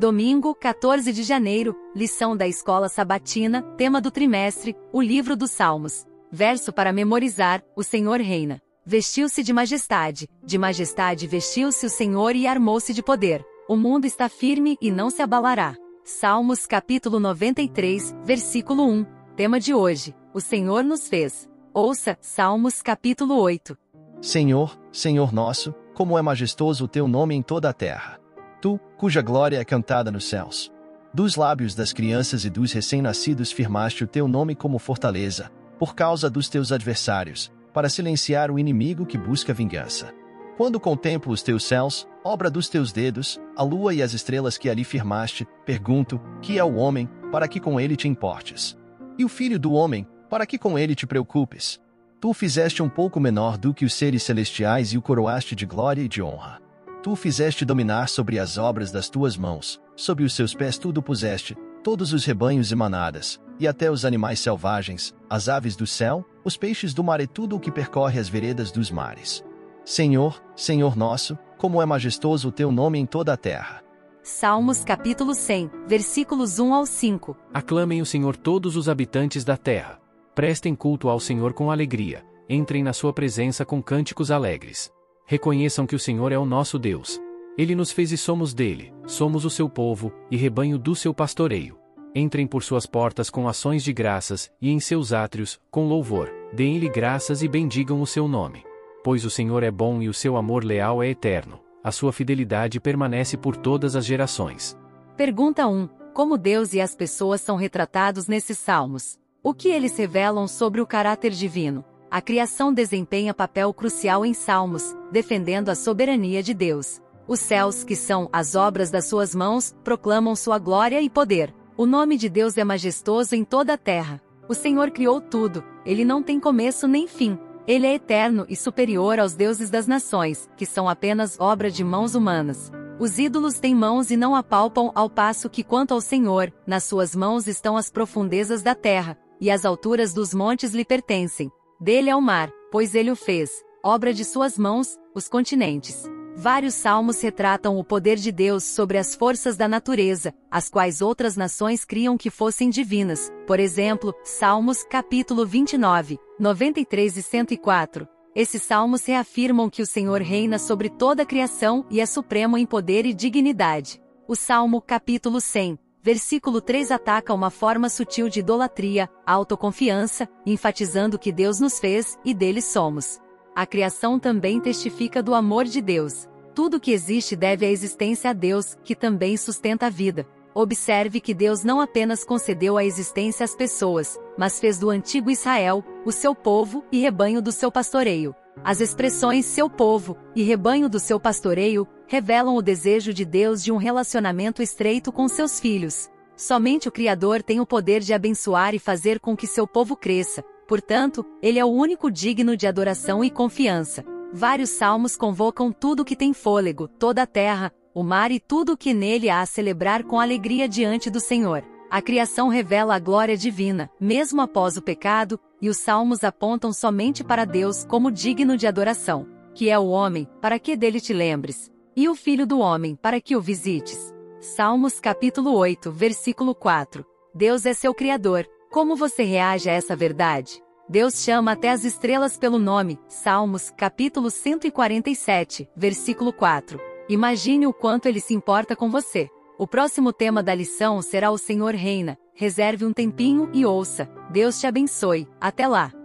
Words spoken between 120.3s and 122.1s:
sua glória e poder. O